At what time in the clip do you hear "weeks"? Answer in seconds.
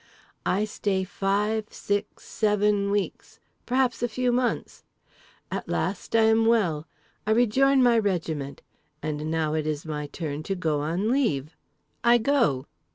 2.89-3.39